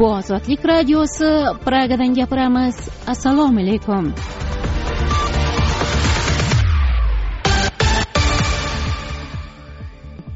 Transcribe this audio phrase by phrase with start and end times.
[0.00, 1.30] bu ozodlik radiosi
[1.64, 2.76] pragadan gapiramiz.
[3.06, 4.14] Assalomu alaykum.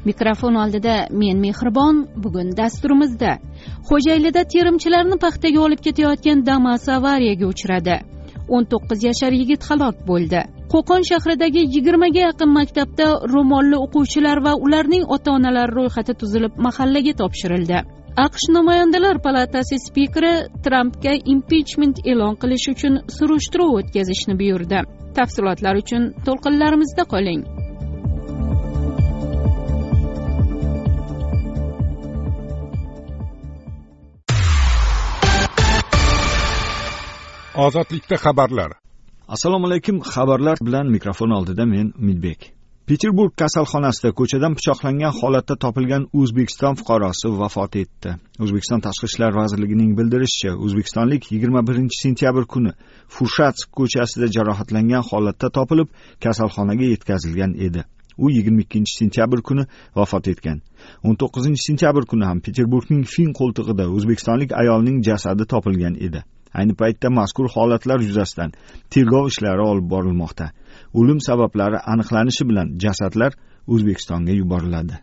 [0.05, 3.31] Mikrofon oldida men mehribon bugun dasturimizda.
[3.89, 7.97] Xo'jaylida terimchilarni paxtaga olib ketayotgan damas avariyaga uchradi.
[8.55, 10.41] O'n to'qqiz yashar yigit halok bo'ldi.
[10.73, 17.79] Qo'qon shahridagi yigirmaga yaqin maktabda ro'molli o'quvchilar va ularning ota onalari ro'yxati tuzilib mahallaga topshirildi.
[18.23, 20.33] Aqsh namoyandalar palatasi spikeri
[20.65, 24.79] trampga impichment e'lon qilish uchun surishtiruv o'tkazishni buyurdi.
[25.17, 27.41] Tafsilotlar uchun to'lqinlarimizda qoling.
[37.65, 38.71] Ozodlikda xabarlar.
[39.35, 42.39] Assalomu alaykum xabarlar bilan mikrofon oldida men umidbek
[42.89, 48.11] peterburg kasalxonasida ko'chadan pichoqlangan holatda topilgan o'zbekiston fuqarosi vafot etdi.
[48.43, 52.73] O'zbekiston tashqi ishlar vazirligining bildirishicha o'zbekistonlik yigirma birinchi sentyabr kuni
[53.15, 55.89] fushatsk ko'chasida jarohatlangan holatda topilib
[56.25, 57.81] kasalxonaga yetkazilgan edi.
[58.23, 59.65] U yigirma ikkinchi sentyabr kuni
[59.99, 60.61] vafot etgan.
[61.07, 66.21] O'n to'qqizinchi sentyabr kuni ham peterburgning fin qo'ltig'ida o'zbekistonlik ayolning jasadi topilgan edi.
[66.59, 68.53] Ayni paytda mazkur holatlar yuzasidan
[68.93, 70.51] tergov ishlari olib borilmoqda.
[70.99, 73.31] O'lim sabablari aniqlanishi bilan jasadlar
[73.73, 74.95] o'zbekistonga yuboriladi.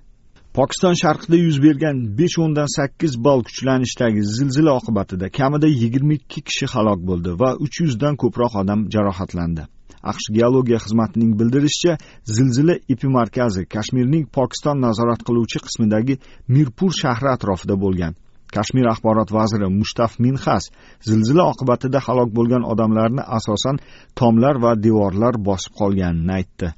[0.58, 6.66] Pokiston sharqida yuz bergan besh o'ndan sakkiz ball kuchlanishdagi zilzila oqibatida kamida yigirma ikki kishi
[6.74, 9.62] halok bo'ldi va uch yuzdan ko'proq odam jarohatlandi.
[10.10, 11.94] Aqsh geologiya xizmatining bildirishicha
[12.36, 16.14] zilzila epimarkazi kashmirning pokiston nazorat qiluvchi qismidagi
[16.54, 18.12] mirpur shahri atrofida bo'lgan.
[18.56, 20.64] Kashmir axborot vaziri mushtaf minhas
[21.08, 23.80] zilzila oqibatida halok bo'lgan odamlarni asosan
[24.20, 26.68] tomlar va devorlar bosib qolganini aytdi.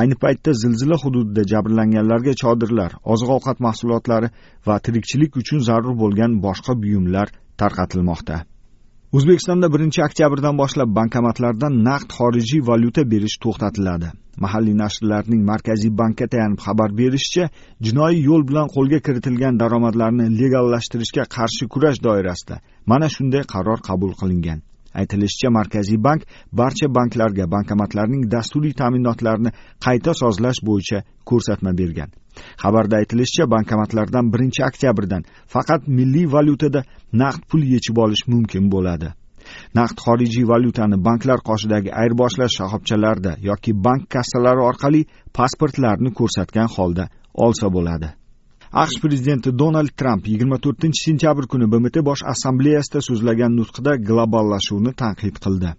[0.00, 4.28] Ayni paytda zilzila hududida jabrlanganlarga chodirlar oziq ovqat mahsulotlari
[4.66, 8.36] va tirikchilik uchun zarur bo'lgan boshqa buyumlar tarqatilmoqda.
[9.16, 14.08] O'zbekistonda birinchi oktyabrdan boshlab bankomatlardan naqd xorijiy valyuta berish to'xtatiladi.
[14.44, 17.44] Mahalliy nashrlarning markaziy bankka tayanib xabar berishicha
[17.86, 22.56] jinoiy yo'l bilan qo'lga kiritilgan daromadlarni legallashtirishga qarshi kurash doirasida
[22.90, 24.58] mana shunday qaror qabul qilingan.
[25.00, 26.20] Aytilishicha markaziy bank
[26.60, 29.50] barcha banklarga bankomatlarning dasturiy ta'minotlarini
[29.84, 30.98] qayta sozlash bo'yicha
[31.30, 32.10] ko'rsatma bergan.
[32.62, 36.80] Xabarda aytilishicha bankomatlardan birinchi oktyabrdan faqat milliy valyutada
[37.22, 39.08] naqd pul yechib olish mumkin bo'ladi.
[39.78, 45.00] Naqd xorijiy valyutani banklar qoshidagi ayirboshlash shoxobchalarida yoki bank kassalari orqali
[45.38, 47.08] pasportlarni ko'rsatgan holda
[47.46, 48.08] olsa bo'ladi.
[48.82, 55.36] Aqsh prezidenti donald tramp yigirma to'rtinchi sentyabr kuni bmt bosh assambleyasida so'zlagan nutqida globallashuvni tanqid
[55.44, 55.70] qildi.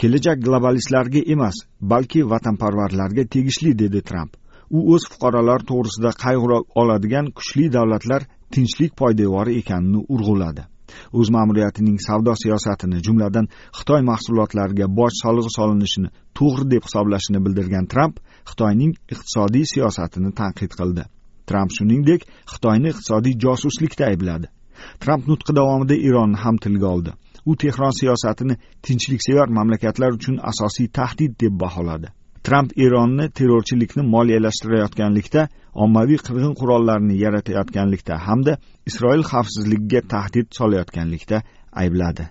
[0.00, 1.56] Kelajak globalistlarga emas
[1.92, 4.32] balki vatanparvarlarga tegishli dedi tramp
[4.76, 8.22] u o'z fuqarolari to'g'risida qayg'ura oladigan kuchli davlatlar
[8.54, 10.62] tinchlik poydevori ekanini urg'uladi.
[11.18, 13.46] O'z ma'muriyatining savdo siyosatini jumladan
[13.78, 18.20] xitoy mahsulotlariga boj solig'i solinishini to'g'ri deb hisoblashini bildirgan tramp
[18.50, 21.04] xitoyning iqtisodiy siyosatini tanqid qildi.
[21.48, 24.46] Tramp shuningdek xitoyni iqtisodiy josuslikda aybladi.
[25.02, 27.12] Tramp nutqi davomida eronni ham tilga oldi.
[27.50, 28.54] U tehron siyosatini
[28.86, 32.08] tinchliksevar mamlakatlar uchun asosiy tahdid deb baholadi.
[32.48, 35.42] Tramp eronni terrorchilikni moliyalashtirayotganlikda
[35.84, 38.54] ommaviy qirg'in qurollarini yaratayotganlikda hamda
[38.90, 41.42] isroil xavfsizligiga tahdid solayotganlikda
[41.82, 42.24] aybladi.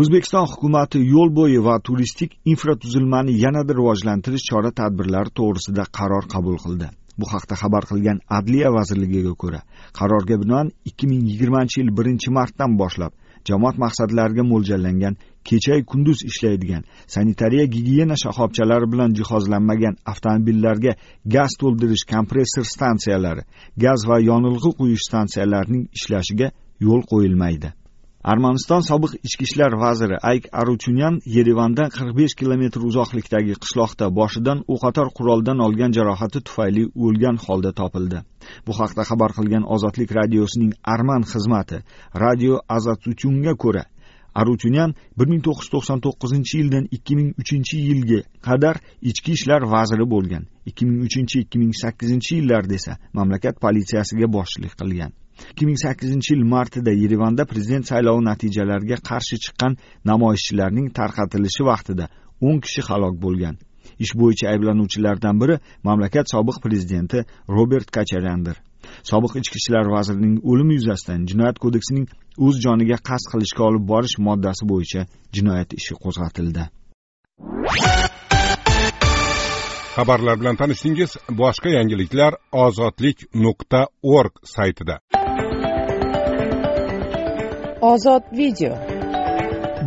[0.00, 6.88] O'zbekiston hukumati yo'l bo'yi va turistik infratuzilmani yanada rivojlantirish chora tadbirlari to'g'risida qaror qabul qildi.
[7.18, 9.60] Bu haqda xabar qilgan adliya vazirligiga ko'ra
[9.98, 13.12] qarorga binoan ikki ming yigirmanchi yil birinchi martdan boshlab
[13.48, 15.14] jamoat maqsadlariga mo'ljallangan
[15.48, 16.82] kechayu kunduz ishlaydigan
[17.14, 20.92] sanitariya gigiyena shoxobchalari bilan jihozlanmagan avtomobillarga
[21.34, 23.42] gaz to'ldirish kompressor stansiyalari
[23.84, 26.48] gaz va yonilg'i quyish stansiyalarining ishlashiga
[26.86, 27.68] yo'l qo'yilmaydi.
[28.32, 35.08] Armaniston sobiq ichki ishlar vaziri ayk aruchunyan yerevandan qirq besh kilometr uzoqlikdagi qishloqda boshidan o'qotar
[35.18, 38.18] quroldan olgan jarohati tufayli o'lgan holda topildi.
[38.66, 41.78] Bu haqda xabar qilgan ozodlik radiosining arman xizmati
[42.24, 43.84] radio azatuchunga ko'ra
[44.40, 48.76] aruchunyan bir ming to'qqiz yuz to'qson to'qqizinchi yildan ikki ming uchinchi yilga qadar
[49.10, 50.44] ichki ishlar vaziri bo'lgan.
[50.70, 55.12] ikki ming uchinchi ikki ming sakkizinchi yillarda esa mamlakat politsiyasiga boshchilik qilgan.
[55.50, 59.78] Ikki ming sakkizinchi yil martida yerevanda prezident saylovi natijalariga qarshi chiqqan
[60.10, 62.04] namoyishchilarning tarqatilishi vaqtida
[62.46, 63.56] o'n kishi halok bo'lgan.
[64.04, 65.56] Ish bo'yicha ayblanuvchilardan biri
[65.88, 67.18] mamlakat sobiq prezidenti
[67.56, 68.56] robert kacharyandir
[69.10, 72.06] sobiq ichki ishlar vazirining o'limi yuzasidan jinoyat kodeksining
[72.46, 75.06] o'z joniga qasd qilishga olib borish moddasi bo'yicha
[75.36, 76.68] jinoyat ishi qo'zg'atildi.
[79.96, 81.10] Xabarlar bilan tanishdingiz
[81.40, 84.98] boshqa yangiliklar ozodlik nuqta org saytida.
[87.92, 88.72] Ozod video.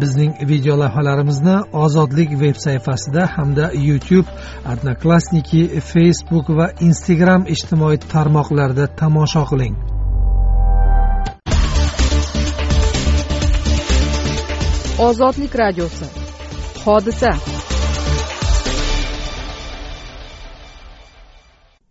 [0.02, 4.30] Bizning video lavhalarimizni ozodlik veb sayfasida hamda youtube
[4.72, 5.62] odnoklassniki
[5.92, 9.76] facebook va instagram ijtimoiy tarmoqlarida tomosha qiling.
[15.10, 16.06] Ozodlik radiosi.
[16.86, 17.32] Hodisa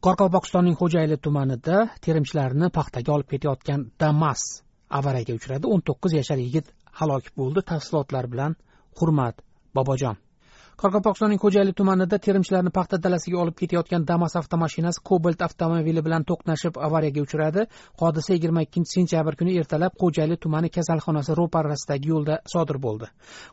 [0.07, 4.43] qoraqalpog'istonning xo'jayli tumanida terimchilarni paxtaga olib ketayotgan damas
[4.99, 5.65] avariyaga uchradi.
[5.73, 6.67] o'n to'qqiz yashar yigit
[6.99, 7.61] halok bo'ldi.
[7.71, 8.53] Tafsilotlar bilan
[8.99, 9.43] hurmat
[9.77, 10.17] bobojon.
[10.81, 17.21] Qoraqalpog'istonning xo'jayli tumanida terimchilarni paxta dalasiga olib ketayotgan damas avtomashinasi cobalt avtomobili bilan to'qnashib avariyaga
[17.27, 17.63] uchradi.
[18.01, 23.07] Hodisa yigirma ikkinchi sentyabr kuni ertalab xo'jayli tumani kasalxonasi ro'parasidagi yo'lda sodir bo'ldi.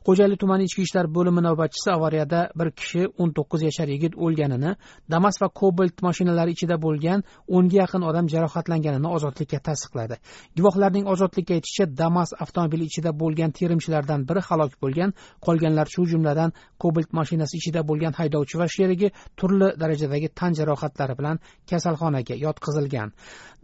[0.08, 4.76] Xo'jayli tumani ichki ishlar bo'limi navbatchisi avariyada bir kishi o'n to'qqiz yashar yigit o'lganini
[5.16, 7.24] damas va cobalt mashinalari ichida bo'lgan
[7.56, 10.20] o'nga yaqin odam jarohatlanganini ozodlikka tasdiqladi.
[10.58, 15.10] Guvohlarning ozodlikka aytishicha damas avtomobili ichida bo'lgan terimchilardan biri halok bo'lgan
[15.46, 16.52] qolganlar shu jumladan
[16.84, 21.40] cobalt mashinasi ichida bo'lgan haydovchi va sherigi turli darajadagi tan jarohatlari bilan
[21.70, 23.10] kasalxonaga yotqizilgan.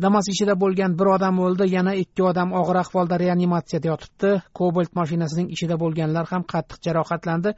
[0.03, 4.31] Damas ichida bo'lgan bir odam o'ldi yana ikki odam og'ir ahvolda reanimatsiyada yotibdi.
[4.59, 7.55] Kobalt mashinasining ichida bo'lganlar ham qattiq jarohatlandi.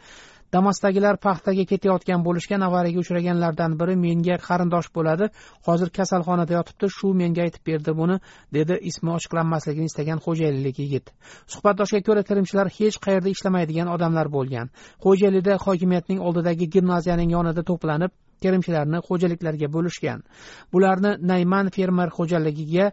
[0.53, 5.29] Damasdagilar paxtaga ketayotgan bo'lishgan avariyaga uchraganlardan biri menga qarindosh bo'ladi.
[5.67, 8.17] Hozir kasalxonada yotibdi shu menga aytib berdi buni
[8.57, 11.05] dedi ismi ochiqlanmasligini istagan xo'jaylilik yigit.
[11.53, 14.67] Suhbatdoshga ko'ra terimchilar hech qayerda ishlamaydigan odamlar bo'lgan.
[15.05, 18.11] Xo'jaylida hokimiyatning oldidagi gimnaziyaning yonida to'planib
[18.43, 20.19] terimchilarni xo'jaliklarga bo'lishgan.
[20.73, 22.91] Bularni nayman fermer xo'jaligiga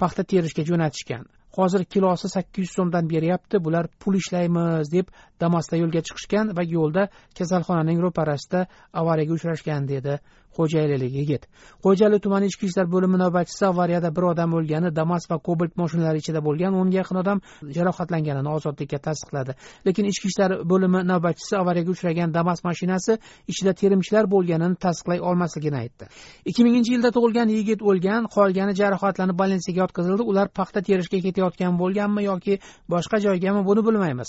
[0.00, 1.24] paxta terishga jo'natishgan.
[1.58, 5.06] Hozir kilosi sakkiz yuz so'mdan beryapti bular pul ishlaymiz deb
[5.42, 7.06] damasda yo'lga chiqishgan va yo'lda
[7.38, 8.60] kasalxonaning ro'parasida
[9.00, 10.18] avariyaga uchrashgan dedi
[10.56, 11.42] xo'jaylilik yigit.
[11.84, 16.40] Xo'jayli tumani ichki ishlar bo'limi navbatchisi avariyada bir odam o'lgani damas va kobalt mashinalari ichida
[16.48, 17.38] bo'lgan o'nga yaqin odam
[17.76, 19.52] jarohatlanganini ozodlikka tasdiqladi.
[19.86, 23.18] Lekin ichki ishlar bo'limi navbatchisi avariyaga uchragan damas mashinasi
[23.52, 26.04] ichida terimchilar bo'lganini tasdiqlay olmasligini aytdi.
[26.50, 30.22] Ikki minginchi yilda tug'ilgan yigit o'lgan qolgani jarohatlanib больницаga yotqizildi.
[30.30, 32.58] Ular paxta terishga ketayotgan bo'lganmi yoki
[32.94, 34.28] boshqa joygami buni bilmaymiz.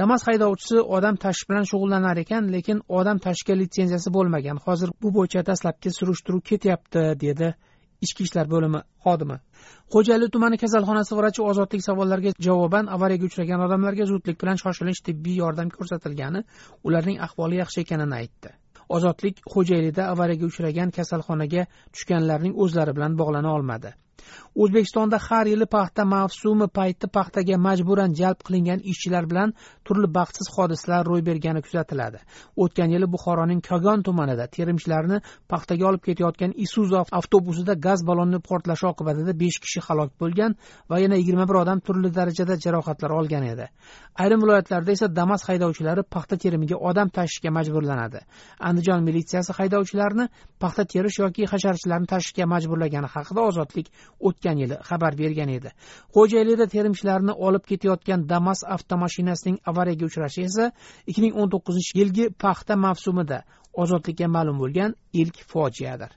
[0.00, 4.56] Damas haydovchisi odam tashish bilan shug'ullanar ekan lekin odam tashishga litsenziyasi bo'lmagan.
[4.66, 7.54] Hozir bu bo'yicha dastlabki surishtiruv ketyapti dedi
[8.00, 9.36] ichki ishlar bo'limi xodimi.
[9.92, 15.72] Xo'jayli tumani kasalxonasi vrachi ozodlik savollariga javoban avariyaga uchragan odamlarga zudlik bilan shoshilinch tibbiy yordam
[15.76, 16.44] ko'rsatilgani
[16.90, 18.52] ularning ahvoli yaxshi ekanini aytdi.
[18.96, 23.90] Ozodlik xo'jaylida avariyaga uchragan kasalxonaga tushganlarning o'zlari bilan bog'lana olmadi.
[24.62, 29.54] O'zbekistonda har yili paxta mavsumi payti paxtaga majburan jalb qilingan ishchilar bilan
[29.86, 32.18] turli baxtsiz hodisalar ro'y bergani kuzatiladi.
[32.62, 35.18] O'tgan yili buxoroning kogon tumanida terimchilarni
[35.52, 40.56] paxtaga olib ketayotgan isuzu avtobusida gaz balloni portlashi oqibatida besh kishi halok bo'lgan
[40.90, 43.66] va yana yigirma bir odam turli darajada jarohatlar olgan edi.
[44.22, 48.20] Ayrim viloyatlarda esa damas haydovchilari paxta terimiga odam tashishga majburlanadi.
[48.68, 50.28] Andijon militsiyasi haydovchilarni
[50.62, 53.86] paxta terish yoki hasharchilarni tashishga majburlagani haqida ozodlik
[54.28, 55.70] o'tgan yili xabar bergan edi.
[56.14, 60.70] Xo'jaylida terimchilarni olib ketayotgan damas avtomashinasining avariyaga uchrashi esa
[61.06, 63.42] ikki ming o'n to'qqizinchi yilgi paxta mavsumida
[63.82, 66.10] ozodlikka ma'lum bo'lgan ilk fojiadir.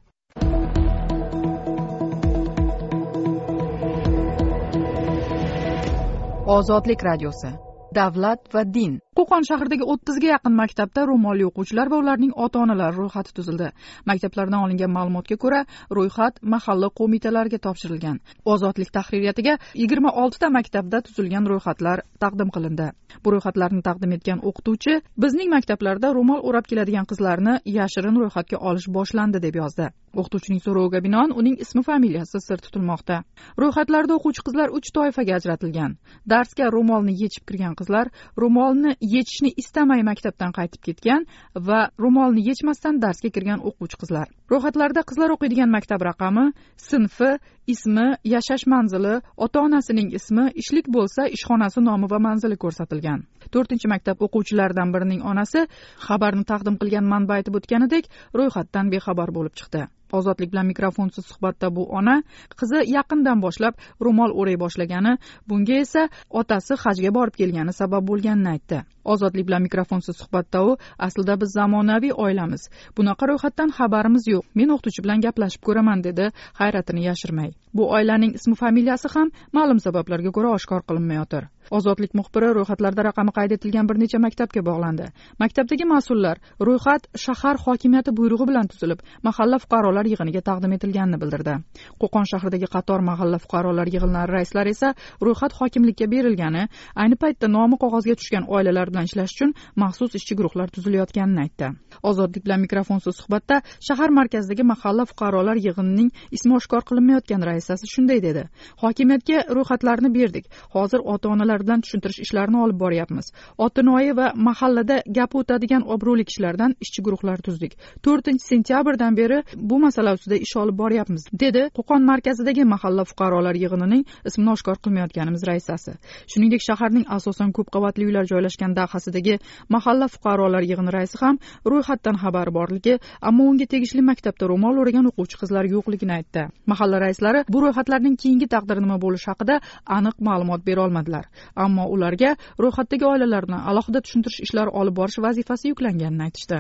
[6.57, 7.51] Ozodlik radiosi.
[7.95, 8.99] Davlat va din.
[9.21, 13.67] Qo'qon shahridagi o'ttizga yaqin maktabda ro'molli o'quvchilar va ularning ota onalari ro'yxati tuzildi.
[14.09, 15.61] Maktablardan olingan ma'lumotga ko'ra
[15.97, 18.17] ro'yxat mahalla qo'mitalariga topshirilgan.
[18.53, 22.87] Ozodlik tahririyatiga yigirma oltita maktabda tuzilgan ro'yxatlar taqdim qilindi.
[23.23, 29.43] Bu ro'yxatlarni taqdim etgan o'qituvchi bizning maktablarda ro'mol o'rab keladigan qizlarni yashirin ro'yxatga olish boshlandi
[29.45, 29.85] deb yozdi.
[30.19, 33.21] O'qituvchining so'roviga binoan uning ismi familiyasi sir tutilmoqda.
[33.61, 35.91] Ro'yxatlarda o'quvchi qizlar uch toifaga ajratilgan.
[36.31, 38.05] Darsga ro'molni yechib kirgan qizlar
[38.41, 41.21] ro'molni yechishni istamay maktabdan qaytib ketgan
[41.67, 44.27] va ro'molni yechmasdan darsga kirgan o'quvchi qizlar.
[44.51, 46.45] Ro'yxatlarda qizlar o'qiydigan maktab raqami
[46.89, 47.31] sinfi
[47.73, 49.13] ismi yashash manzili
[49.45, 53.19] ota onasining ismi ishlik bo'lsa ishxonasi nomi va manzili ko'rsatilgan.
[53.53, 55.65] To'rtinchi maktab o'quvchilaridan birining onasi
[56.07, 58.05] xabarni taqdim qilgan manba aytib o'tganidek
[58.39, 59.83] ro'yxatdan bexabar bo'lib chiqdi.
[60.19, 62.15] Ozodlik bilan mikrofonsiz suhbatda bu ona
[62.59, 63.73] qizi yaqindan boshlab
[64.05, 65.13] ro'mol o'ray boshlagani
[65.49, 66.03] bunga esa
[66.41, 68.77] otasi hajga borib kelgani sabab bo'lganini aytdi.
[69.05, 72.69] Ozodlik bilan mikrofonsiz suhbatda u aslida biz zamonaviy oilamiz.
[72.97, 74.43] Bunaqa ro'yxatdan xabarimiz yo'q.
[74.55, 76.31] Men o'qituvchi bilan gaplashib ko'raman dedi
[76.61, 77.51] hayratini yashirmay.
[77.73, 81.43] Bu oilaning ismi familiyasi ham ma'lum sabablarga ko'ra oshkor qilinmayotir.
[81.77, 85.05] Ozodlik muxbiri ro'yxatlarda raqami qayd etilgan bir necha maktabga bog'landi.
[85.43, 91.53] Maktabdagi mas'ullar ro'yxat shahar hokimiyati buyrug'i bilan tuzilib mahalla fuqarolar yig'iniga taqdim etilganini bildirdi.
[92.01, 94.89] Qo'qon shahridagi qator mahalla fuqarolar yig'inlari raislari esa
[95.25, 96.63] ro'yxat hokimlikka berilgani
[97.01, 101.67] ayni paytda nomi qog'ozga tushgan oilalar bilan ishlash uchun maxsus ishchi guruhlar tuzilayotganini aytdi.
[102.09, 108.43] Ozodlik bilan mikrofonsiz suhbatda shahar markazidagi mahalla fuqarolar yig'inining ismi oshkor qilinmayotgan raisasi shunday dedi.
[108.83, 110.45] Hokimiyatga ro'yxatlarni berdik.
[110.75, 113.31] Hozir ota onalar bilan tushuntirish ishlarini olib boryapmiz.
[113.65, 117.77] Otinoyi va mahallada gapi o'tadigan obro'li kishilardan ishchi guruhlar tuzdik.
[118.05, 124.03] To'rtinchi sentyabrdan beri bu masala ustida ish olib boryapmiz dedi qo'qon markazidagi mahalla fuqarolar yig'inining
[124.29, 125.91] ismini oshkor qilmayotganimiz raisasi.
[126.31, 131.37] Shuningdek shaharning asosan ko'p qavatli uylar joylashgan mintaqasidagi mahalla fuqarolar yig'ini raisi ham
[131.71, 136.43] ro'yxatdan xabari borligi ammo unga tegishli maktabda ro'mol o'ragan o'quvchi qizlar yo'qligini aytdi.
[136.71, 139.55] Mahalla raislari bu ro'yxatlarning keyingi taqdiri nima bo'lishi haqida
[139.97, 141.25] aniq ma'lumot bera olmadilar.
[141.55, 146.57] Ammo ularga ro'yxatdagi oilalarni alohida tushuntirish ishlari olib borish vazifasi yuklanganini aytishdi.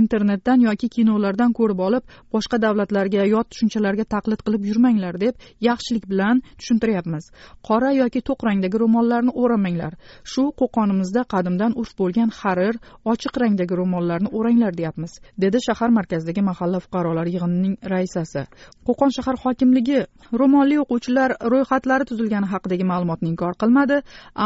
[0.00, 5.34] Internetdan yoki kinolardan ko'rib olib boshqa davlatlarga yot tushunchalarga taqlid qilib yurmanglar deb
[5.68, 7.24] yaxshilik bilan tushuntiryapmiz.
[7.68, 9.92] Qora yoki to'q rangdagi ro'mollarni o'ramanglar.
[10.32, 11.22] Shu qo'qonimizda
[11.62, 12.74] qadimdan urf bo'lgan harir
[13.12, 18.42] ochiq rangdagi ro'mollarni o'ranglar deyapmiz dedi shahar markazidagi mahalla fuqarolar yig'inining raisasi.
[18.86, 20.00] Qo'qon shahar hokimligi
[20.40, 23.96] ro'molli o'quvchilar ro'yxatlari tuzilgani haqidagi ma'lumotni inkor qilmadi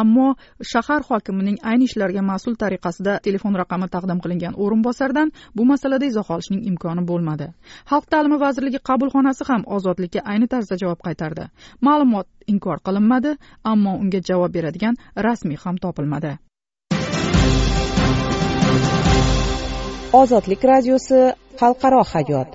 [0.01, 0.29] ammo
[0.73, 6.63] shahar hokimining ayni ishlarga mas'ul tariqasida telefon raqami taqdim qilingan o'rinbosardan bu masalada izoh olishning
[6.71, 7.47] imkoni bo'lmadi.
[7.91, 11.45] Xalq ta'limi vazirligi qabulxonasi ham ozodlikka ayni tarzda javob qaytardi.
[11.87, 13.31] Ma'lumot inkor qilinmadi
[13.73, 14.95] ammo unga javob beradigan
[15.27, 16.33] rasmiy ham topilmadi.
[20.21, 21.19] ozodlik radiosi
[21.61, 22.51] xalqaro hayot.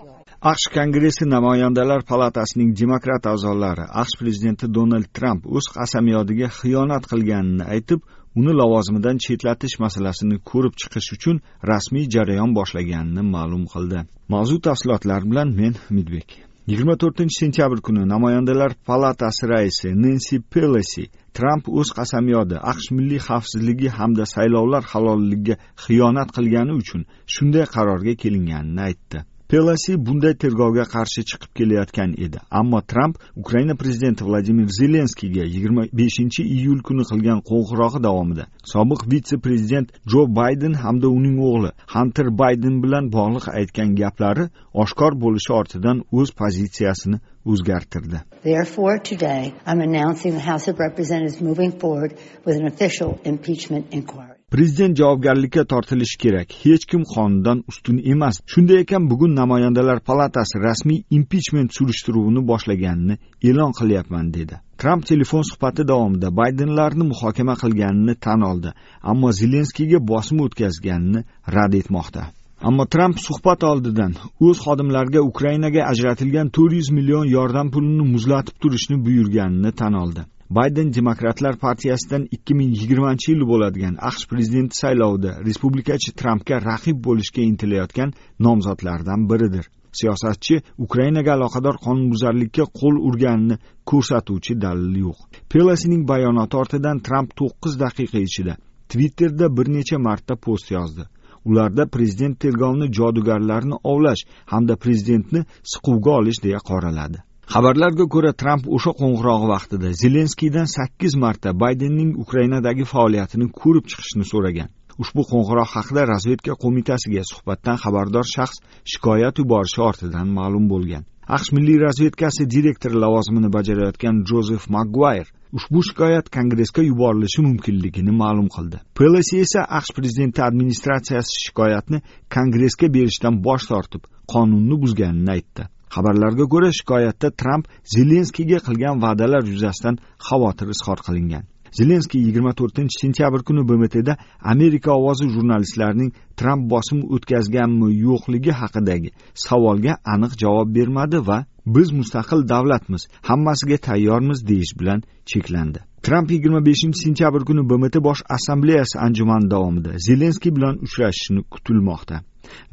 [0.51, 7.99] Aqsh kongressi namoyandalar palatasining demokrat a'zolari aqsh prezidenti donald tramp o'z qasamyodiga xiyonat qilganini aytib
[8.39, 11.41] uni lavozimidan chetlatish masalasini ko'rib chiqish uchun
[11.71, 13.99] rasmiy jarayon boshlaganini ma'lum qildi.
[14.33, 21.03] Mavzu tafsilotlari bilan men umidbek 24 sentyabr kuni namoyandalar palatasi raisi Nancy Pelosi
[21.35, 28.81] Tramp o'z qasamyodi AQSh milliy xavfsizligi hamda saylovlar halolligiga xiyonat qilgani uchun shunday qarorga kelinganini
[28.87, 29.25] aytdi.
[29.51, 32.39] Pelosi bunday tergovga qarshi chiqib kelayotgan edi.
[32.59, 39.35] Ammo tramp ukraina prezidenti vladimir zelenskiyga yigirma beshinchi iyul kuni qilgan qo'ng'irog'i davomida sobiq vitse
[39.45, 44.45] prezident jo bayden hamda uning o'g'li hanter bayden bilan bog'liq aytgan gaplari
[44.83, 47.17] oshkor bo'lishi ortidan o'z pozitsiyasini
[47.51, 48.17] o'zgartirdi.
[48.51, 52.11] Therefore today i'm announcing the house of representatives moving forward
[52.45, 54.40] with an official impeachment inquiry.
[54.51, 56.49] Prezident javobgarlikka tortilishi kerak.
[56.63, 58.35] Hech kim qonundan ustun emas.
[58.51, 63.15] Shunday ekan bugun namoyandalar palatasi rasmiy impichment surishtiruvini boshlaganini
[63.49, 64.55] e'lon qilyapman dedi.
[64.81, 68.73] Tramp telefon suhbati davomida baydenlarni muhokama qilganini tan oldi
[69.11, 71.23] ammo zelenskiyga bosim o'tkazganini
[71.55, 72.23] rad etmoqda.
[72.67, 74.11] Ammo tramp suhbat oldidan
[74.47, 80.21] o'z xodimlariga ukrainaga ajratilgan to'rt yuz million yordam pulini muzlatib turishni buyurganini tan oldi.
[80.55, 87.41] Bayden demokratlar partiyasidan ikki ming yigirmanchi yil bo'ladigan aqsh prezidenti saylovida respublikachi trampga raqib bo'lishga
[87.51, 88.09] intilayotgan
[88.47, 89.65] nomzodlardan biridir.
[89.99, 90.55] Siyosatchi
[90.85, 93.57] ukrainaga aloqador qonunbuzarlikka qo'l urganini
[93.91, 95.17] ko'rsatuvchi dalil yo'q.
[95.51, 98.53] Pelosining bayonoti ortidan tramp to'qqiz daqiqa ichida
[98.91, 101.03] twitterda bir necha marta post yozdi.
[101.49, 105.41] Ularda prezident tergovni jodugarlarni ovlash hamda prezidentni
[105.73, 107.19] siquvga olish deya qoraladi.
[107.49, 114.69] Xabarlarga ko'ra tramp o'sha qo'ng'irog'i vaqtida zelenskiydan sakkiz marta baydenning ukrainadagi faoliyatini ko'rib chiqishni so'ragan.
[115.03, 118.57] Ushbu qo'ng'iroq haqida razvedka qo'mitasiga suhbatdan xabardor shaxs
[118.91, 121.03] shikoyat yuborishi ortidan ma'lum bo'lgan.
[121.35, 128.77] Aqsh milliy razvedkasi direktori lavozimini bajarayotgan jozef makguayr ushbu shikoyat kongressga yuborilishi mumkinligini ma'lum qildi.
[128.99, 131.99] Pelosi esa aqsh prezidenti administratsiyasi shikoyatni
[132.35, 135.63] kongressga berishdan bosh tortib qonunni buzganini aytdi.
[135.95, 139.95] Xabarlarga ko'ra shikoyatda tramp zelenskiyga qilgan va'dalar yuzasidan
[140.27, 141.43] xavotir izhor qilingan.
[141.79, 144.13] Zelenskiy yigirma to'rtinchi sentyabr kuni bmtda
[144.53, 149.09] amerika ovozi jurnalistlarining tramp bosim o'tkazganmi yo'qligi haqidagi
[149.45, 151.37] savolga aniq javob bermadi va
[151.75, 154.99] biz mustaqil davlatmiz hammasiga tayyormiz deyish bilan
[155.31, 155.79] cheklandi.
[156.05, 162.15] Tramp yigirma beshinchi sentyabr kuni bmt bosh assambleyasi anjumani davomida zelenskiy bilan uchrashishini kutilmoqda.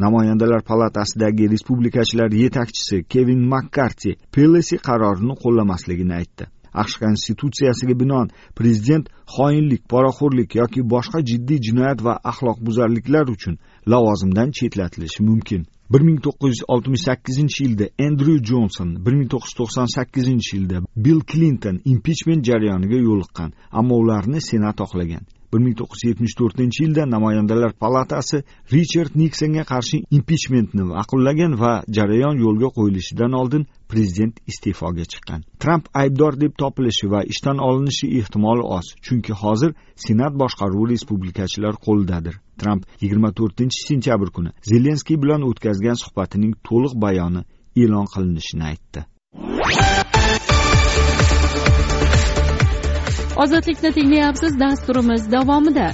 [0.04, 6.44] Namoyandalar palatasidagi respublikachilar yetakchisi kevin makkarti pelosi qarorini qo'llamasligini aytdi.
[6.82, 13.58] Aqsh konstitutsiyasiga binoan prezident xoinlik poraxo'rlik yoki boshqa jiddiy jinoyat va axloqbuzarliklar uchun
[13.92, 15.62] lavozimdan chetlatilishi mumkin.
[15.92, 20.50] bir ming to'qqiz yuz oltmish sakkizinchi yilda endryu jonson bir ming to'qqiz yuz to'qson sakkizinchi
[20.56, 25.25] yilda bill klinton impichment jarayoniga yo'liqqan ammo ularni senat oqlagan.
[25.52, 28.38] Bir ming to'qqiz yuz yetmish to'rtinchi yilda namoyandalar palatasi
[28.75, 35.40] richard niksonga qarshi impichmentni ma'qullagan va jarayon yo'lga qo'yilishidan oldin prezident iste'foga chiqqan.
[35.62, 39.71] Tramp aybdor deb topilishi va ishdan olinishi ehtimoli oz chunki hozir
[40.07, 42.35] senat boshqaruvi respublikachilar qo'lidadir.
[42.61, 47.43] Tramp yigirma to'rtinchi sentyabr kuni zelenskiy bilan o'tkazgan suhbatining to'liq bayoni
[47.83, 49.00] e'lon qilinishini aytdi.
[53.42, 55.88] Ozodlikni tinglayapsiz dasturimiz davomida.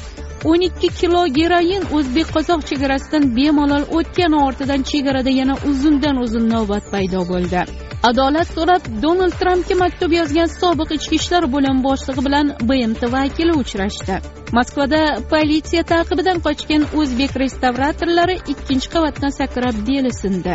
[0.51, 6.85] O'n ikki kilo geroin o'zbek qozoq chegarasidan bemalol o'tgani ortidan chegarada yana uzundan uzun navbat
[6.93, 7.63] paydo bo'ldi.
[8.09, 14.17] Adolat so'rab donald trampga maktub yozgan sobiq ichki ishlar bo'limi boshlig'i bilan bmt vakili uchrashdi.
[14.59, 15.01] Moskvada
[15.33, 20.55] politsiya taqibidan qochgan o'zbek restavratorlari ikkinchi qavatdan sakrab deli sindi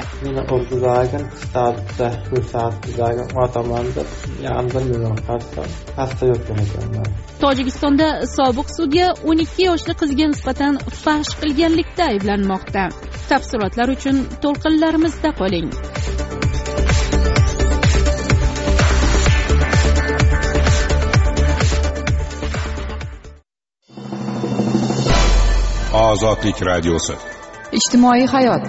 [7.44, 12.84] tojikistonda sobiq sudya o'n ikki yoshli qizga nisbatan fahsh qilganlikda ayblanmoqda.
[13.30, 15.70] Tafsilotlar uchun to'lqinlarimizda qoling
[26.12, 27.14] ozodlik radiosi
[27.80, 28.64] ijtimoiy hayot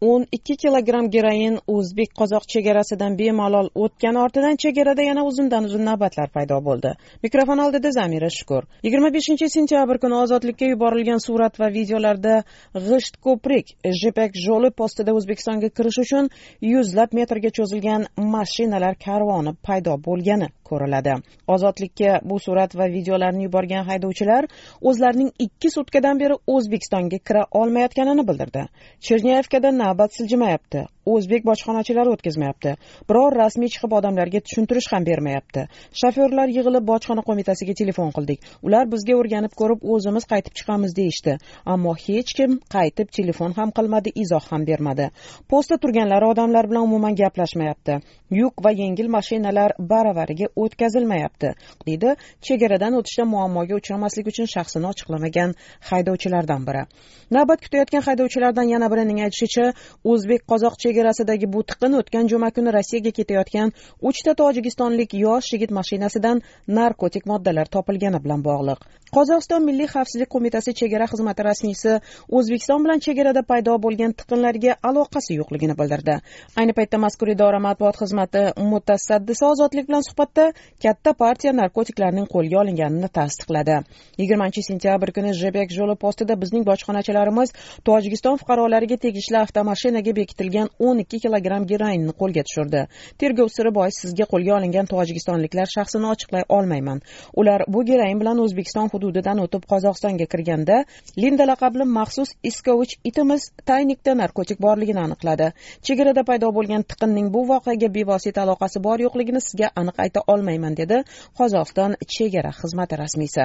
[0.00, 6.30] o'n ikki kilogramm geroin o'zbek qozoq chegarasidan bemalol o'tgani ortidan chegarada yana uzundan uzun navbatlar
[6.36, 6.92] paydo bo'ldi.
[7.26, 8.62] Mikrofon oldida zamira shukur.
[8.86, 12.36] Yigirma beshinchi sentyabr kuni ozodlikka yuborilgan surat va videolarda
[12.86, 16.32] g'isht ko'prik jipak yo'li postida o'zbekistonga kirish uchun
[16.72, 21.16] yuzlab metrga cho'zilgan mashinalar karvoni paydo bo'lgani ko'riladi.
[21.54, 24.48] Ozodlikka bu surat va videolarni yuborgan haydovchilar
[24.92, 28.64] o'zlarining ikki sutkadan beri o'zbekistonga kira olmayotganini bildirdi.
[29.08, 32.74] Chernyayevkada navbat siljimayapti o'zbek bojxonachilari o'tkazmayapti.
[33.08, 35.66] Biror rasmiy chiqib odamlarga tushuntirish ham bermayapti.
[36.00, 38.40] Shofyorlar yig'ilib bojxona qo'mitasiga telefon qildik.
[38.66, 41.36] Ular bizga o'rganib ko'rib o'zimiz qaytib chiqamiz deyishdi.
[41.74, 45.10] Ammo hech kim qaytib telefon ham qilmadi izoh ham bermadi.
[45.50, 48.00] Postda turganlar odamlar bilan umuman gaplashmayapti.
[48.40, 51.54] Yuk va yengil mashinalar baravariga o'tkazilmayapti
[51.86, 52.14] deydi.
[52.46, 55.54] Chegaradan o'tishda muammoga uchramaslik uchun shaxsini ochiqlamagan
[55.90, 56.84] haydovchilardan biri.
[57.36, 59.66] Navbat kutayotgan haydovchilardan yana birining aytishicha
[60.12, 63.72] o'zbek qozoq chegarasidagi bu tiqin o'tgan juma kuni rossiyaga ketayotgan
[64.10, 66.42] uchta tojikistonlik yosh yigit mashinasidan
[66.78, 68.80] narkotik moddalar topilgani bilan bog'liq.
[69.16, 71.92] Qozog'iston milliy xavfsizlik qo'mitasi chegara xizmati rasmiysi
[72.38, 76.14] o'zbekiston bilan chegarada paydo bo'lgan tiqinlarga aloqasi yo'qligini bildirdi.
[76.60, 78.42] Ayni paytda mazkur idora matbuot xizmati
[78.72, 80.44] mutasaddisi ozodlik bilan suhbatda
[80.84, 83.76] katta partiya narkotiklarning qo'lga olinganini tasdiqladi.
[84.20, 87.54] Yigirmanchi sentyabr kuni jebek yo'li postida bizning bojxonachilarimiz
[87.88, 92.86] tojikiston fuqarolariga tegishli avtomashinaga bekitilgan o'n ikki kilogramm geroinni qo'lga tushirdi.
[93.20, 96.98] Tergov siri bois sizga qo'lga olingan tojikistonliklar shaxsini ochiqlay olmayman.
[97.40, 100.76] Ular bu geroin bilan o'zbekiston hududidan o'tib qozog'istonga kirganda
[101.22, 105.46] linda laqabli maxsus iskovich itimiz taynikda narkotik borligini aniqladi.
[105.86, 110.98] Chegarada paydo bo'lgan tiqinning bu voqeaga bevosita aloqasi bor yo'qligini sizga aniq ayta olmayman dedi
[111.38, 113.44] qozog'iston chegara xizmati rasmiysi.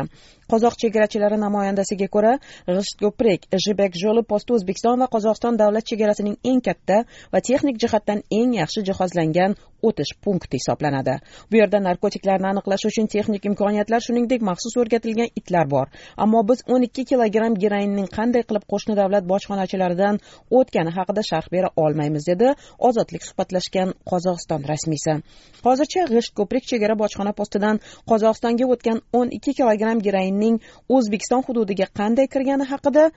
[0.51, 2.33] Qozoq chegarachilari namoyandasiga ko'ra
[2.75, 6.97] g'isht ko'prik jibek yo'li posti o'zbekiston va qozog'iston davlat chegarasining eng katta
[7.33, 9.55] va texnik jihatdan eng yaxshi jihozlangan
[9.87, 11.15] o'tish punkti hisoblanadi.
[11.51, 15.87] Bu yerda narkotiklarni aniqlash uchun texnik imkoniyatlar shuningdek maxsus o'rgatilgan itlar bor.
[16.17, 20.19] Ammo biz o'n ikki kilogramm geroinning qanday qilib qo'shni davlat bojxonachilaridan
[20.59, 22.53] o'tgani haqida sharh bera olmaymiz dedi
[22.89, 25.15] ozodlik suhbatlashgan qozog'iston rasmiysi.
[25.67, 27.81] Hozircha g'isht ko'prik chegara bojxona postidan
[28.11, 30.59] qozog'istonga o'tgan o'n ikki kilogramm geroinning
[30.97, 33.09] o'zbekiston hududiga qanday kirgani haqida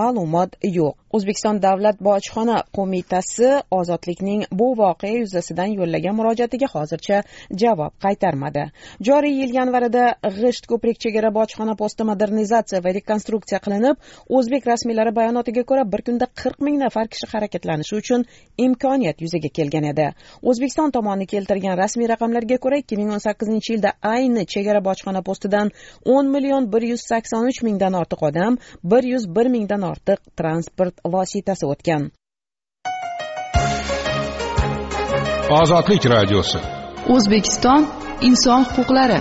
[0.00, 0.94] ma'lumot yo'q.
[1.16, 7.18] O'zbekiston davlat bojxona qo'mitasi ozodlikning bu voqea yuzasidan yo'llagan murojaatiga hozircha
[7.62, 8.64] javob qaytarmadi.
[9.08, 10.04] Joriy yil yanvarida
[10.38, 13.96] g'isht ko'prik chegara bojxona posti modernizatsiya va rekonstruksiya qilinib
[14.38, 18.24] o'zbek rasmiylari bayonotiga ko'ra bir kunda qirq ming nafar kishi harakatlanishi uchun
[18.66, 20.08] imkoniyat yuzaga kelgan edi.
[20.48, 25.74] O'zbekiston tomoni keltirgan rasmiy raqamlarga ko'ra ikki ming o'n sakkizinchi yilda ayni chegara bojxona postidan
[26.16, 28.58] o'n million bir yuz sakson uch mingdan ortiq odam
[28.94, 32.10] bir yuz bir mingdan ortiq transport vositasi o'tgan.
[35.60, 36.58] Ozodlik radiosi.
[37.14, 37.86] O'zbekiston
[38.28, 39.20] inson huquqlari.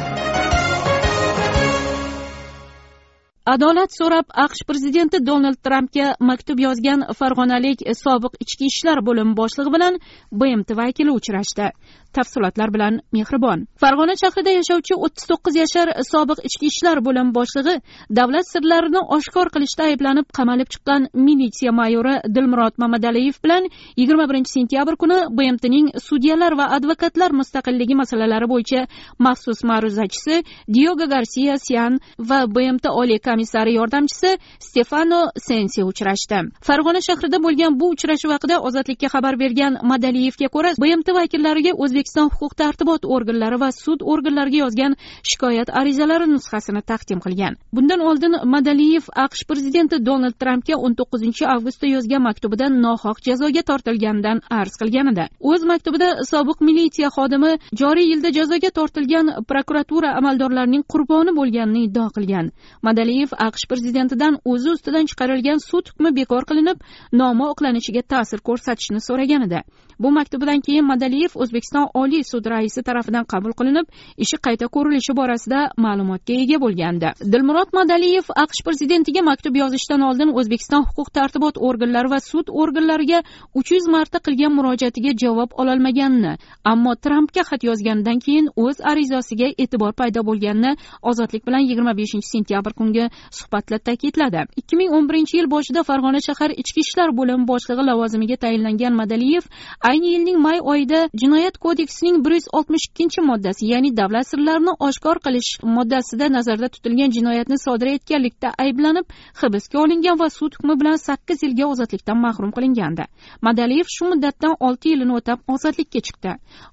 [3.53, 9.97] Adolat so'rab aqsh prezidenti donald trampga maktub yozgan farg'onalik sobiq ichki ishlar bo'limi boshlig'i bilan
[10.41, 11.71] bmt vakili uchrashdi
[12.17, 13.59] tafsilotlar bilan mehribon.
[13.81, 17.75] Farg'ona shahrida yashovchi o'ttiz to'qqiz yashar sobiq ichki ishlar bo'limi boshlig'i
[18.19, 23.63] davlat sirlarini oshkor qilishda ayblanib qamalib chiqqan militsiya mayori dilmurod mamadaliyev bilan
[24.01, 28.81] yigirma birinchi sentyabr kuni bmtning sudyalar va advokatlar mustaqilligi masalalari bo'yicha
[29.25, 30.35] maxsus ma'ruzachisi
[30.75, 34.29] diogo garsiya sian va bmt oliy komissari yordamchisi
[34.67, 36.39] stefano sensi uchrashdi.
[36.67, 41.71] Farg'ona shahrida bo'lgan bu uchrashuv haqida ozodlikka xabar bergan madaliyevga ko'ra bmt vakillariga
[42.01, 44.95] o'zbekiston huquq tartibot organlari va sud organlariga yozgan
[45.29, 47.57] shikoyat arizalari nusxasini taqdim qilgan.
[47.75, 54.41] Bundan oldin madaliyev aqsh prezidenti donald trampga o'n to'qqizinchi avgustda yozgan maktubida nohaq jazoga tortilganidan
[54.59, 55.25] arz qilgan edi.
[55.51, 62.51] O'z maktubida sobiq militsiya xodimi joriy yilda jazoga tortilgan prokuratura amaldorlarining qurboni bo'lganini iddao qilgan.
[62.87, 66.77] Madaliyev aqsh prezidentidan o'zi ustidan chiqarilgan sud hukmi bekor qilinib
[67.21, 69.61] nomi oqlanishiga ta'sir ko'rsatishni so'ragan edi.
[70.01, 73.85] Bu maktubidan keyin madaliyev o'zbekiston oliy sud raisi tarafidan qabul qilinib
[74.23, 77.09] ishi qayta ko'rilishi borasida ma'lumotga ega bo'lgandi.
[77.33, 83.23] Dilmurod madaliyev aqsh prezidentiga maktub yozishdan oldin o'zbekiston huquq tartibot organlari va sud organlariga
[83.59, 86.33] uch yuz marta qilgan murojaatiga javob ololmaganini
[86.71, 90.71] ammo trampga xat yozganidan keyin o'z arizasiga e'tibor paydo bo'lganini
[91.09, 93.05] ozodlik bilan yigirma beshinchi sentyabr kungi
[93.39, 94.41] suhbatda ta'kidladi.
[94.59, 99.43] ikki ming o'n birinchi yil boshida farg'ona shahar ichki ishlar bo'limi boshlig'i lavozimiga tayinlangan madaliyev
[99.89, 105.17] ayni yilning may oyida jinoyat kodeksining bir yuz oltmish ikkinchi moddasi ya'ni davlat sirlarini oshkor
[105.25, 109.05] qilish moddasida nazarda tutilgan jinoyatni sodir etganlikda ayblanib
[109.41, 113.03] hibsga olingan va sud hukmi bilan sakkiz yilga ozodlikdan mahrum qilingandi.
[113.41, 116.31] Madaliyev shu muddatdan olti yilini o'tab ozodlikka chiqdi.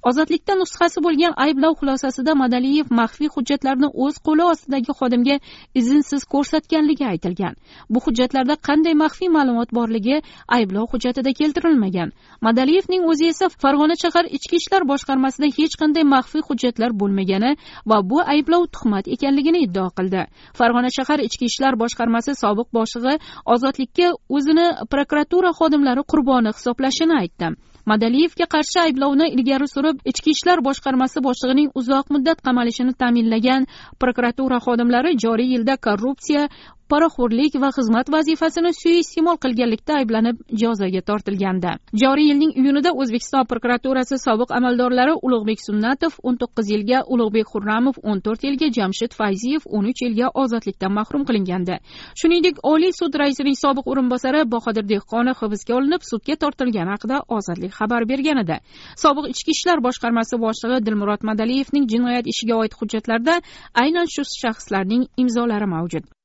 [0.08, 5.36] Ozodlikda nusxasi bo'lgan ayblov xulosasida madaliyev maxfiy hujjatlarni o'z qo'li ostidagi xodimga
[5.80, 7.54] izinsiz ko'rsatganligi aytilgan.
[7.92, 10.16] Bu hujjatlarda qanday maxfiy ma'lumot borligi
[10.58, 12.08] ayblov hujjatida keltirilmagan.
[12.46, 17.50] Madaliyevning o'zi esa farg'ona shahar ichki ishlar boshqarmasida hech qanday maxfiy hujjatlar bo'lmagani
[17.90, 20.22] va bu ayblov tuhmat ekanligini iddao qildi.
[20.58, 23.14] Farg'ona shahar ichki ishlar boshqarmasi sobiq boshlig'i
[23.54, 27.48] ozodlikka o'zini prokuratura xodimlari qurboni hisoblashini aytdi.
[27.90, 33.68] Madaliyevga qarshi ayblovni ilgari surib ichki ishlar boshqarmasi boshlig'ining uzoq muddat qamalishini ta'minlagan
[34.02, 36.42] prokuratura xodimlari joriy yilda korrupsiya
[36.92, 41.72] poraxo'rlik va xizmat vazifasini suiiste'mol qilganlikda ayblanib jazoga tortilgandi.
[42.02, 48.22] Joriy yilning iyunida o'zbekiston prokuraturasi sobiq amaldorlari ulug'bek sunnatov o'n to'qqiz yilga ulug'bek xurramov o'n
[48.24, 51.76] to'rt yilga jamshid fayziyev o'n uch yilga ozodlikdan mahrum qilingandi.
[52.20, 58.08] Shuningdek oliy sud raisining sobiq o'rinbosari bahodir dehqonov hibsga olinib sudga tortilgani haqida ozodlik xabar
[58.12, 58.56] bergan edi.
[59.04, 63.34] Sobiq ichki ishlar boshqarmasi boshlig'i dilmurod madaliyevning jinoyat ishiga oid hujjatlarda
[63.82, 66.17] aynan shu shaxslarning imzolari mavjud.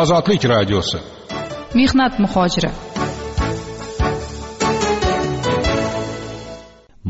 [0.00, 0.98] Ozodlik radiosi.
[1.74, 2.70] Mehnat muhojiri.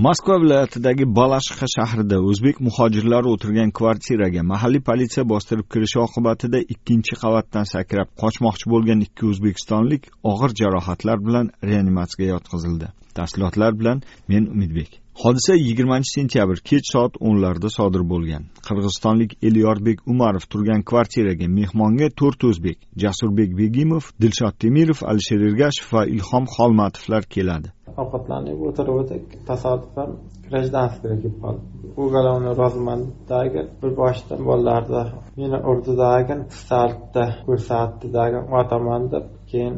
[0.04, 7.66] Moskva viloyatidagi balashxa shahrida o'zbek muhojirlari o'tirgan kvartiraga mahalliy politsiya bostirib kirishi oqibatida ikkinchi qavatdan
[7.74, 14.90] sakrab qochmoqchi bo'lgan ikki o'zbekistonlik og'ir jarohatlar bilan reanimatsiyaga yotqizildi tafsilotlar bilan men umidbek.
[15.22, 18.44] Hodisa yigirmanchi sentyabr kech soat o'nlarda sodir bo'lgan.
[18.66, 26.02] Qirg'izistonlik elyorbek umarov turgan kvartiraga mehmonga to'rt o'zbek jasurbek begimov dilshod temirov alisher ergashev va
[26.16, 27.68] ilhom xolmatovlar keladi.
[28.02, 30.16] Ovqatlanib o'tirib o'tirib tasodifan
[30.48, 35.02] grajdanskiyga kelib qoldi u galovni rozmandagi bir boshdan bolalarda
[35.36, 39.74] meni urdidagi pistoletda ko'rsatdidagi otaman deb keyin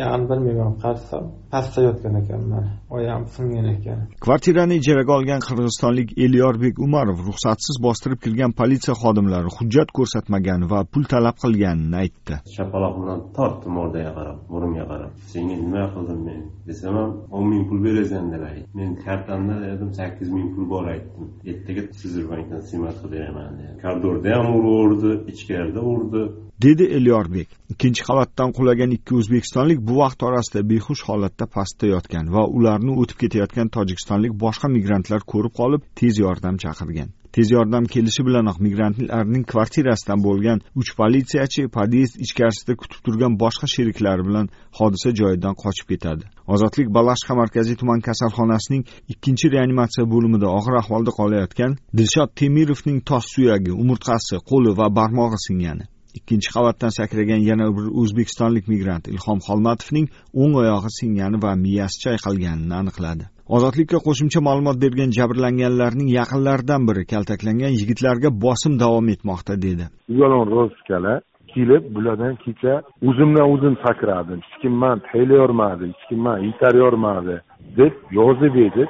[0.00, 2.64] ya'ni bilmayman qarasam pastda yotgan ekanman.
[2.96, 3.98] Oyog'im singan ekan.
[4.24, 11.04] Kvartirani ijaraga olgan qirg'izistonlik elyorbek umarov ruxsatsiz bostirib kirgan politsiya xodimlari hujjat ko'rsatmagani va pul
[11.12, 12.34] talab qilganini aytdi.
[12.56, 15.12] Shapaloq bilan tortdim o'rdaga qarab burunga qarab.
[15.32, 16.40] Senga nima qildim men?
[16.68, 18.66] Desam ham o'n ming pul berasan deb aytdi.
[18.78, 21.24] Men kartamda dedim sakkiz ming pul bor aytdim.
[21.50, 23.76] Ertaga sizr bankdan siymat qilib beraman dedim.
[23.84, 26.22] Koridorda ham urdi ichkarida urdi
[26.62, 32.46] dedi elyorbek ikkinchi qavatdan qulagan ikki o'zbekistonlik bu vaqt orasida behush holatda pastda yotgan va
[32.58, 37.08] ularni o'tib ketayotgan tojikistonlik boshqa migrantlar ko'rib qolib tez yordam chaqirgan.
[37.34, 44.26] Tez yordam kelishi bilanoq migrantlarning kvartirasidan bo'lgan uch politsiyachi pod'ezd ichkarisida kutib turgan boshqa sheriklari
[44.28, 44.46] bilan
[44.78, 46.24] hodisa joyidan qochib ketadi.
[46.54, 53.72] Ozodlik balashqa markaziy tuman kasalxonasining ikkinchi reanimatsiya bo'limida og'ir ahvolda qolayotgan dilshod temirovning tos suyagi
[53.82, 55.84] umurtqasi qo'li va barmog'i singani.
[56.18, 60.06] Ikkinchi qavatdan sakragan yana bir o'zbekistonlik migrant ilhom xolmatovning
[60.42, 63.24] o'ng oyog'i singani va miyasi chayqalganini aniqladi.
[63.56, 69.84] Ozodlikka qo'shimcha ma'lumot bergan jabrlanganlarning yaqinlaridan biri kaltaklangan yigitlarga bosim davom etmoqda dedi.
[70.20, 71.18] Yolg'on rozkalar
[71.54, 72.74] kelib bulardan kecha
[73.08, 74.38] o'zimdan o'zim sakradim.
[74.46, 77.36] Hech kim man tayyormadi hech kim man yetayormadi
[77.80, 78.82] deb yozib edi.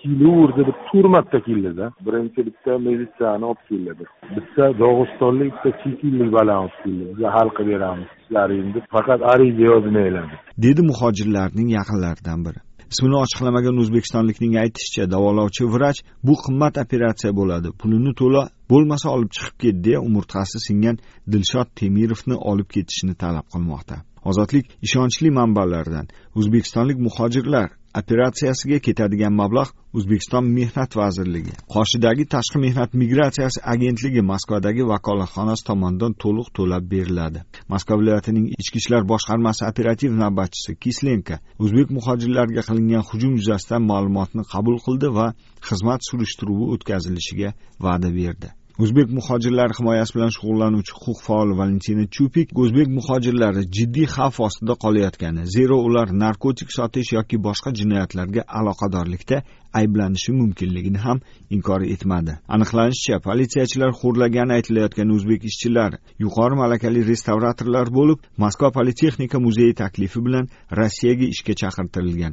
[0.00, 4.04] Kelaverdi deb to'rt marta keldida birinchi bitta militsiyani olib keldi.
[4.36, 7.04] Bitta dog'istonlik bitta chet ellik bola olib keldi.
[7.16, 8.84] Biz hal qilib beramiz ishlaringni deb.
[8.96, 10.26] Faqat ariza yozmanglar
[10.66, 12.60] dedi muhojirlarning yaqinlaridan biri.
[12.92, 19.56] Ismini ochiqlamagan o'zbekistonlikning aytishicha davolovchi vrach bu qimmat operatsiya bo'ladi pulini to'la bo'lmasa olib chiqib
[19.62, 20.96] ket deya umurtqasi singan
[21.32, 23.96] dilshod temirovni olib ketishni talab qilmoqda.
[24.30, 26.06] Ozodlik ishonchli manbalardan.
[26.38, 27.68] O'zbekistonlik muhojirlar
[28.00, 31.54] operatsiyasiga ketadigan mablag' o'zbekiston mehnat vazirligi.
[31.74, 37.44] Qoshidagi tashqi mehnat migratsiyasi agentligi moskvadagi vakolatxonasi tomonidan to'liq to'lab beriladi.
[37.72, 44.80] Moskva viloyatining ichki ishlar boshqarmasi operativ navbatchisi kislenko o'zbek muhojirlarga qilingan hujum yuzasidan ma'lumotni qabul
[44.86, 45.28] qildi va
[45.68, 47.54] xizmat surishtiruvi o'tkazilishiga
[47.86, 48.48] va'da berdi.
[48.78, 55.42] O'zbek muhojirlari himoyasi bilan shug'ullanuvchi huquq faoli valentina chupik o'zbek muhojirlari jiddiy xavf ostida qolayotgani
[55.56, 59.42] zero ular narkotik sotish yoki boshqa jinoyatlarga aloqadorlikda
[59.80, 61.20] ayblanishi mumkinligini ham
[61.56, 62.32] inkor etmadi.
[62.54, 70.48] Aniqlanishicha politsiyachilar xo'rlagani aytilayotgan o'zbek ishchilari yuqori malakali restavratorlar bo'lib moskva politexnika muzeyi taklifi bilan
[70.78, 72.32] rossiyaga ishga chaqirtirilgan.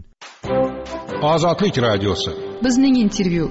[1.33, 2.31] Ozodlik radiosi.
[2.63, 3.45] Bizning intervyu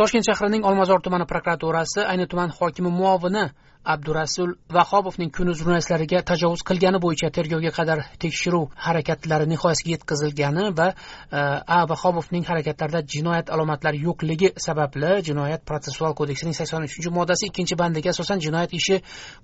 [0.00, 3.42] toshkent shahrining olmazor tumani prokuraturasi ayni tuman hokimi muovini
[3.84, 11.40] abdurasul vahobovning kunuz jurnalistlariga tajovuz qilgani bo'yicha tergovga qadar tekshiruv harakatlari nihoyasiga yetkazilgani va e,
[11.76, 11.78] a.
[11.92, 18.40] Vahobovning harakatlarida jinoyat alomatlari yo'qligi sababli jinoyat protsessual kodeksining sakson uchinchi moddasi ikkinchi bandiga asosan
[18.46, 19.00] jinoyat ishi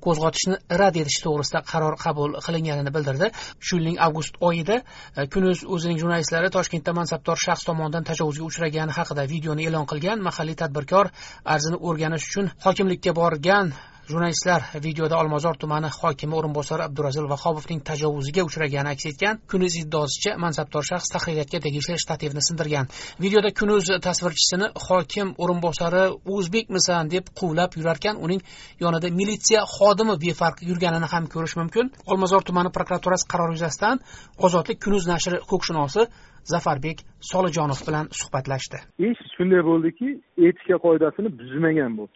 [0.06, 3.32] qo'zg'atishni rad etish to'g'risida qaror qabul qilinganini bildirdi.
[3.66, 4.80] Shu yilning avgust oyida
[5.16, 10.56] e, kunuz o'zining jurnalistlari toshkentda mansabdor shaxs tomonidan tajovuzga uchragani haqida videoni e'lon qilgan mahalliy
[10.62, 11.12] tadbirkor
[11.54, 13.74] arzini o'rganish uchun hokimlikka borgan
[14.08, 20.86] jurnalistlar videoda olmazor tumani hokimi o'rinbosari abdurazil vahobovning tajovuziga uchragani aks etgan kunuz iddaosicha mansabdor
[20.90, 22.88] shaxs tahririyatga tegishli shtativni sindirgan.
[23.24, 26.04] Videoda kunuz tasvirchisini hokim o'rinbosari
[26.36, 28.40] o'zbekmisan deb quvlab yurarkan uning
[28.84, 31.92] yonida militsiya xodimi befarq yurganini ham ko'rish mumkin.
[32.06, 34.00] Olmazor tumani prokuraturasi qarori yuzasidan
[34.46, 36.08] ozodlik kunuz nashri huquqshunosi
[36.52, 36.98] zafarbek
[37.32, 38.78] solijonov bilan suhbatlashdi.
[39.10, 40.08] Ish shunday bo'ldiki
[40.48, 42.08] etika qoidasini buzmagan bu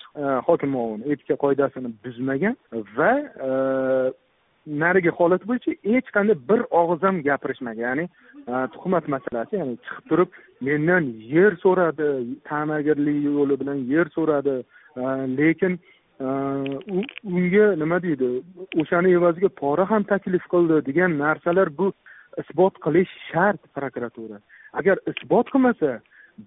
[0.49, 2.57] hokim muovini etika qoidasini buzmagan
[2.99, 3.13] va
[3.49, 3.51] e,
[4.83, 7.83] narigi holat bo'yicha hech qanday bir og'iz ham gapirishmagan.
[7.87, 8.05] Ya'ni
[8.51, 10.31] e, tuhmat masalasi ya'ni chiqib turib
[10.69, 12.09] mendan yer so'radi
[12.51, 14.57] ta'magirlik yo'li bilan yer so'radi.
[15.01, 15.03] E,
[15.41, 15.81] lekin
[16.23, 18.29] unga nima deydi
[18.83, 21.93] o'shani evaziga pora ham taklif qildi degan narsalar bu.
[22.41, 24.39] Isbot qilish shart prokuratura.
[24.73, 26.01] Agar isbot qilmasa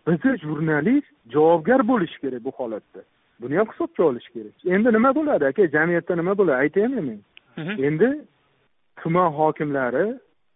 [0.07, 3.01] bizni jurnalist javobgar bo'lishi kerak bu holatda.
[3.41, 4.55] Buni ham hisobga olish kerak.
[4.75, 5.67] Endi nima bo'ladi aka?
[5.75, 6.57] Jamiyatda nima bo'ladi?
[6.63, 7.19] Aytaymi men.
[7.87, 8.09] Endi
[9.01, 10.05] tuman hokimlari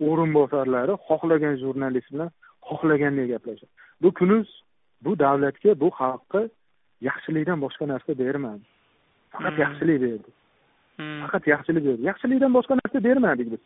[0.07, 2.29] o'rinbosarlari xohlagan jurnalist bilan
[2.69, 3.71] xohlagandek gaplashadi.
[4.01, 4.47] Bu kunuz
[5.03, 6.41] bu davlatga bu xalqqa
[7.07, 8.65] yaxshilikdan boshqa narsa bermadi.
[9.33, 10.29] Faqat yaxshilik berdi.
[11.21, 12.01] Faqat yaxshilik berdi.
[12.09, 13.63] Yaxshilikdan boshqa narsa bermadik biz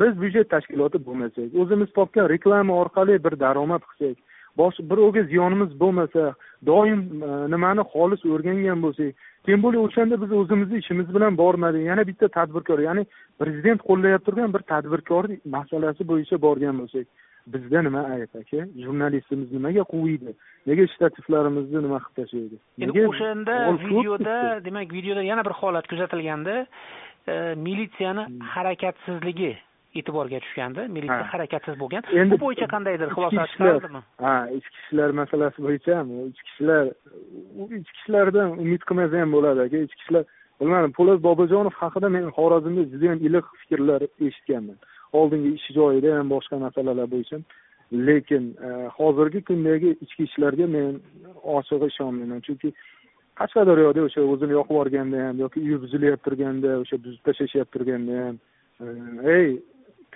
[0.00, 4.16] biz byudjet tashkiloti bo'lmasak o'zimiz topgan reklama orqali bir daromad qilsak
[4.60, 6.22] bosh birovga ziyonimiz bo'lmasa
[6.70, 9.14] doim e, nimani xolis o'rgangan bo'lsak
[9.46, 13.02] tем более o'shanda biz o'zimizni ishimiz bilan bormadik yana bitta tadbirkor ya'ni
[13.40, 15.24] prezident qo'llayib turgan bir tadbirkor
[15.56, 17.06] masalasi bo'yicha borgan bo'lsak
[17.54, 18.60] bizda nima ayb aka?
[18.84, 20.32] Jurnalistimiz nimaga quviydi?
[20.70, 22.56] Nega shtativlarimizni nima qilib tashlaydi?
[22.86, 23.54] Endi o'shanda
[23.84, 26.56] videoda demak videoda yana bir holat kuzatilganda
[27.28, 27.34] e,
[27.66, 28.40] militsiyani hmm.
[28.54, 29.52] harakatsizligi
[29.98, 32.06] e'tiborga tushgandi militsiya harakatsiz bo'lgan.
[32.20, 35.98] Endi bu bo'yicha qandaydir xulosa chiqardimi ha ichki ishlar masalasi bo'yicha
[36.30, 36.84] ichki ishlar
[37.80, 39.82] ichki ishlardan umid qilmasa ham bo'ladi aka.
[39.88, 40.24] Ichki ishlar
[40.60, 44.78] bilmadim po'lat bobojonov haqida men xorazmda judayam iliq fikrlar eshitganman.
[45.18, 47.38] Oldingi ish joyida ham boshqa masalalar bo'yicha.
[48.08, 50.92] Lekin e, hozirgi kundagi ichki ishlarga men
[51.56, 52.40] ochig'i ishonmayman.
[52.46, 52.68] Chunki
[53.40, 58.36] qashqadaryoda o'sha o'zini yoqib yuborganda ham yoki uyi buzilayotib turganda o'sha buzib tashlashyapti turganda ham
[58.82, 58.86] e,
[59.36, 59.48] ey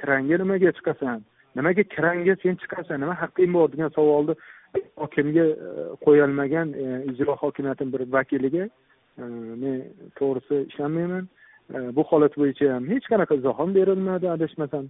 [0.01, 1.25] kiranga nimaga chiqasan?
[1.57, 3.01] Nimaga kiranga sen chiqasan?
[3.03, 4.35] Nima haqqing bor degan savolni
[5.03, 9.25] hokimga e, qo'yolmagan e, ijro hokimiyatini bir vakiliga e,
[9.63, 9.83] men
[10.21, 11.29] to'g'risi ishonmayman.
[11.97, 14.87] Bu holat bo'yicha ham hech qanaqa izoh ham berilmadi adashmasam.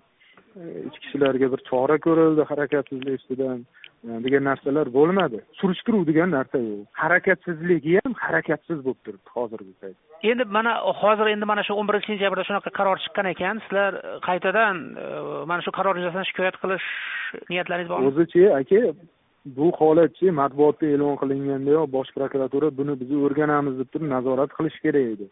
[0.88, 3.64] Ichki ishlarga bir chora ko'rildi harakatsizlik ustidan.
[4.04, 5.40] Degan narsalar bo'lmadi.
[5.60, 6.84] Surishtiruv degan narsa yo'q.
[7.02, 12.10] Harakatsizligi ham harakatsiz bo'lib turibdi hozirgi paytda endi mana hozir endi mana shu o'n birinchi
[12.12, 13.60] sentyabrda shunaqa qaror chiqqan ekan.
[13.66, 13.92] Sizlar
[14.28, 15.06] qaytadan e,
[15.50, 16.86] mana shu qaror yuzasidan shikoyat qilish
[17.50, 18.10] niyatlaringiz bormi?
[18.10, 18.82] O'zichi aka
[19.58, 25.06] bu holatchi matbuotda e'lon qilingandayoq bosh prokuratura buni biz o'rganamiz deb turib nazorat qilish kerak
[25.14, 25.26] edi.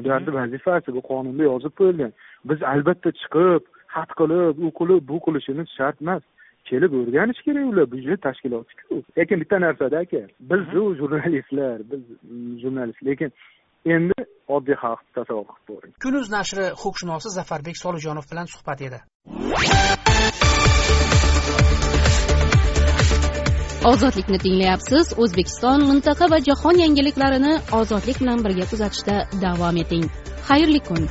[0.00, 2.12] Ularni vazifasi bu qonunda yozib qo'yilgan.
[2.48, 3.62] Biz albatta chiqib
[3.94, 6.22] xat qilib u qilib bu qilishimiz shart emas
[6.70, 10.22] kelib o'rganish kerak ular byudjet tashkilotku lekin bitta narsada aka
[10.52, 12.02] bizu jurnalistlar biz
[12.62, 13.30] jurnalist lekin
[13.94, 14.18] endi
[14.56, 18.98] oddiy xalq tasavvur qilib ko'ring kunuz nashri huquqshunosi zafarbek solijonov bilan suhbat edi.
[23.92, 30.04] Ozodlikni tinglayapsiz o'zbekiston mintaqa va jahon yangiliklarini ozodlik bilan birga kuzatishda davom eting.
[30.48, 31.02] Xayrli kun